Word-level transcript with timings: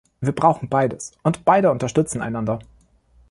Wir 0.19 0.31
brauchen 0.31 0.67
beides, 0.67 1.11
und 1.21 1.45
beide 1.45 1.69
unterstützen 1.69 2.23
einander. 2.23 2.57